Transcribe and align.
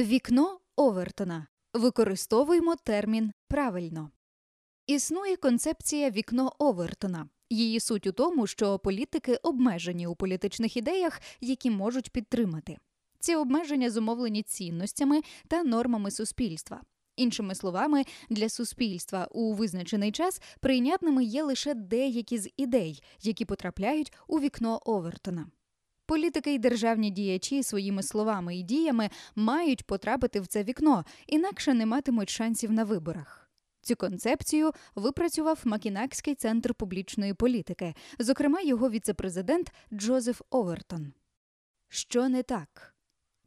Вікно 0.00 0.58
Овертона. 0.76 1.46
Використовуємо 1.74 2.76
термін 2.84 3.32
правильно. 3.48 4.10
Існує 4.86 5.36
концепція 5.36 6.10
вікно 6.10 6.52
Овертона. 6.58 7.28
Її 7.50 7.80
суть 7.80 8.06
у 8.06 8.12
тому, 8.12 8.46
що 8.46 8.78
політики 8.78 9.36
обмежені 9.36 10.06
у 10.06 10.16
політичних 10.16 10.76
ідеях, 10.76 11.20
які 11.40 11.70
можуть 11.70 12.10
підтримати. 12.10 12.78
Ці 13.20 13.34
обмеження 13.34 13.90
зумовлені 13.90 14.42
цінностями 14.42 15.20
та 15.48 15.62
нормами 15.62 16.10
суспільства. 16.10 16.82
Іншими 17.16 17.54
словами, 17.54 18.04
для 18.30 18.48
суспільства 18.48 19.28
у 19.30 19.52
визначений 19.52 20.12
час 20.12 20.42
прийнятними 20.60 21.24
є 21.24 21.42
лише 21.42 21.74
деякі 21.74 22.38
з 22.38 22.50
ідей, 22.56 23.02
які 23.22 23.44
потрапляють 23.44 24.12
у 24.28 24.40
вікно 24.40 24.80
Овертона. 24.84 25.46
Політики 26.06 26.54
й 26.54 26.58
державні 26.58 27.10
діячі 27.10 27.62
своїми 27.62 28.02
словами 28.02 28.56
і 28.56 28.62
діями 28.62 29.10
мають 29.36 29.86
потрапити 29.86 30.40
в 30.40 30.46
це 30.46 30.64
вікно, 30.64 31.04
інакше 31.26 31.74
не 31.74 31.86
матимуть 31.86 32.30
шансів 32.30 32.72
на 32.72 32.84
виборах. 32.84 33.50
Цю 33.80 33.96
концепцію 33.96 34.72
випрацював 34.94 35.60
Макінакський 35.64 36.34
центр 36.34 36.74
публічної 36.74 37.34
політики, 37.34 37.94
зокрема 38.18 38.60
його 38.60 38.90
віцепрезидент 38.90 39.72
Джозеф 39.92 40.42
Овертон. 40.50 41.12
Що 41.88 42.28
не 42.28 42.42
так? 42.42 42.94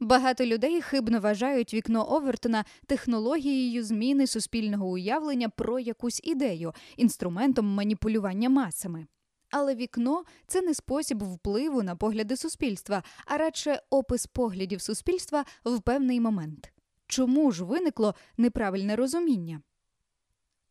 Багато 0.00 0.46
людей 0.46 0.82
хибно 0.82 1.20
вважають 1.20 1.74
вікно 1.74 2.12
Овертона 2.12 2.64
технологією 2.86 3.84
зміни 3.84 4.26
суспільного 4.26 4.88
уявлення 4.88 5.48
про 5.48 5.78
якусь 5.78 6.20
ідею, 6.24 6.72
інструментом 6.96 7.66
маніпулювання 7.66 8.48
масами. 8.48 9.06
Але 9.50 9.74
вікно 9.74 10.24
це 10.46 10.62
не 10.62 10.74
спосіб 10.74 11.22
впливу 11.22 11.82
на 11.82 11.96
погляди 11.96 12.36
суспільства, 12.36 13.02
а 13.26 13.36
радше 13.36 13.82
опис 13.90 14.26
поглядів 14.26 14.82
суспільства 14.82 15.44
в 15.64 15.80
певний 15.80 16.20
момент. 16.20 16.72
Чому 17.06 17.52
ж 17.52 17.64
виникло 17.64 18.14
неправильне 18.36 18.96
розуміння? 18.96 19.60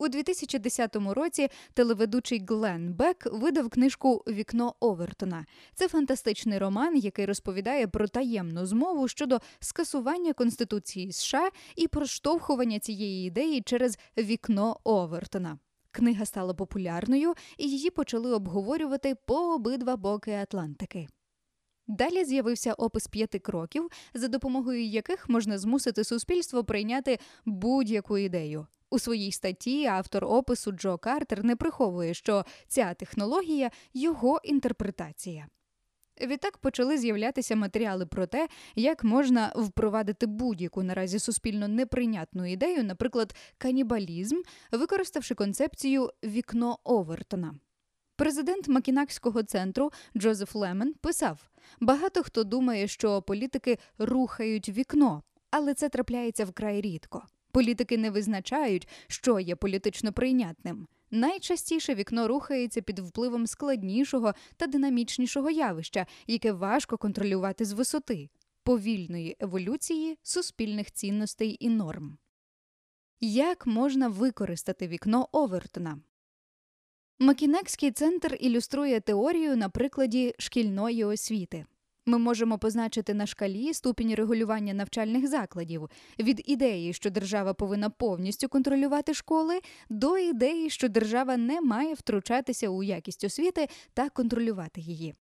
У 0.01 0.07
2010 0.07 0.95
році 0.95 1.49
телеведучий 1.73 2.45
Глен 2.47 2.93
Бек 2.93 3.27
видав 3.31 3.69
книжку 3.69 4.23
Вікно 4.27 4.75
Овертона. 4.79 5.45
Це 5.75 5.87
фантастичний 5.87 6.57
роман, 6.57 6.97
який 6.97 7.25
розповідає 7.25 7.87
про 7.87 8.07
таємну 8.07 8.65
змову 8.65 9.07
щодо 9.07 9.39
скасування 9.59 10.33
Конституції 10.33 11.11
США 11.11 11.49
і 11.75 11.87
проштовхування 11.87 12.79
цієї 12.79 13.27
ідеї 13.27 13.61
через 13.61 13.99
вікно 14.17 14.79
Овертона. 14.83 15.59
Книга 15.91 16.25
стала 16.25 16.53
популярною, 16.53 17.33
і 17.57 17.69
її 17.69 17.89
почали 17.89 18.33
обговорювати 18.33 19.15
по 19.25 19.53
обидва 19.53 19.95
боки 19.95 20.31
Атлантики. 20.31 21.07
Далі 21.87 22.25
з'явився 22.25 22.73
опис 22.73 23.07
п'яти 23.07 23.39
кроків, 23.39 23.89
за 24.13 24.27
допомогою 24.27 24.85
яких 24.85 25.29
можна 25.29 25.57
змусити 25.57 26.03
суспільство 26.03 26.63
прийняти 26.63 27.19
будь-яку 27.45 28.17
ідею. 28.17 28.67
У 28.89 28.99
своїй 28.99 29.31
статті 29.31 29.85
автор 29.85 30.25
опису 30.25 30.71
Джо 30.71 30.97
Картер 30.97 31.43
не 31.43 31.55
приховує, 31.55 32.13
що 32.13 32.45
ця 32.67 32.93
технологія 32.93 33.71
його 33.93 34.39
інтерпретація. 34.43 35.47
Відтак 36.21 36.57
почали 36.57 36.97
з'являтися 36.97 37.55
матеріали 37.55 38.05
про 38.05 38.27
те, 38.27 38.47
як 38.75 39.03
можна 39.03 39.53
впровадити 39.55 40.25
будь-яку 40.25 40.83
наразі 40.83 41.19
суспільно 41.19 41.67
неприйнятну 41.67 42.51
ідею, 42.51 42.83
наприклад, 42.83 43.35
канібалізм, 43.57 44.41
використавши 44.71 45.35
концепцію 45.35 46.09
вікно 46.23 46.79
Овертона. 46.83 47.55
Президент 48.15 48.67
Макінакського 48.67 49.43
центру 49.43 49.91
Джозеф 50.17 50.55
Лемен 50.55 50.93
писав: 50.93 51.49
багато 51.79 52.23
хто 52.23 52.43
думає, 52.43 52.87
що 52.87 53.21
політики 53.21 53.77
рухають 53.97 54.69
вікно, 54.69 55.23
але 55.51 55.73
це 55.73 55.89
трапляється 55.89 56.45
вкрай 56.45 56.81
рідко. 56.81 57.23
Політики 57.51 57.97
не 57.97 58.09
визначають, 58.09 58.87
що 59.07 59.39
є 59.39 59.55
політично 59.55 60.13
прийнятним. 60.13 60.87
Найчастіше 61.11 61.95
вікно 61.95 62.27
рухається 62.27 62.81
під 62.81 62.99
впливом 62.99 63.47
складнішого 63.47 64.33
та 64.57 64.67
динамічнішого 64.67 65.49
явища, 65.49 66.05
яке 66.27 66.51
важко 66.51 66.97
контролювати 66.97 67.65
з 67.65 67.71
висоти 67.71 68.29
повільної 68.63 69.37
еволюції 69.39 70.17
суспільних 70.23 70.91
цінностей 70.91 71.57
і 71.59 71.69
норм. 71.69 72.17
Як 73.21 73.67
можна 73.67 74.07
використати 74.07 74.87
вікно 74.87 75.29
Овертона? 75.31 75.99
Макінекський 77.19 77.91
центр 77.91 78.37
ілюструє 78.39 78.99
теорію 78.99 79.57
на 79.57 79.69
прикладі 79.69 80.35
шкільної 80.39 81.03
освіти. 81.03 81.65
Ми 82.09 82.17
можемо 82.17 82.57
позначити 82.57 83.13
на 83.13 83.25
шкалі 83.25 83.73
ступінь 83.73 84.15
регулювання 84.15 84.73
навчальних 84.73 85.27
закладів 85.27 85.89
від 86.19 86.41
ідеї, 86.45 86.93
що 86.93 87.09
держава 87.09 87.53
повинна 87.53 87.89
повністю 87.89 88.49
контролювати 88.49 89.13
школи, 89.13 89.59
до 89.89 90.17
ідеї, 90.17 90.69
що 90.69 90.89
держава 90.89 91.37
не 91.37 91.61
має 91.61 91.93
втручатися 91.93 92.69
у 92.69 92.83
якість 92.83 93.23
освіти 93.23 93.67
та 93.93 94.09
контролювати 94.09 94.81
її. 94.81 95.15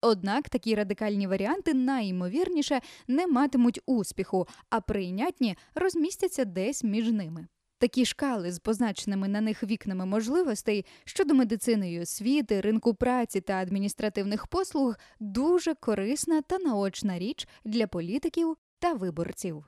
Однак 0.00 0.48
такі 0.48 0.74
радикальні 0.74 1.26
варіанти 1.26 1.74
найімовірніше 1.74 2.80
не 3.08 3.26
матимуть 3.26 3.80
успіху, 3.86 4.48
а 4.70 4.80
прийнятні 4.80 5.56
розмістяться 5.74 6.44
десь 6.44 6.84
між 6.84 7.12
ними. 7.12 7.46
Такі 7.78 8.04
шкали 8.04 8.52
з 8.52 8.58
позначеними 8.58 9.28
на 9.28 9.40
них 9.40 9.62
вікнами 9.62 10.06
можливостей 10.06 10.84
щодо 11.04 11.34
медицини 11.34 11.92
і 11.92 12.00
освіти, 12.00 12.60
ринку 12.60 12.94
праці 12.94 13.40
та 13.40 13.52
адміністративних 13.52 14.46
послуг 14.46 14.96
дуже 15.20 15.74
корисна 15.74 16.42
та 16.42 16.58
наочна 16.58 17.18
річ 17.18 17.48
для 17.64 17.86
політиків 17.86 18.56
та 18.78 18.92
виборців. 18.92 19.64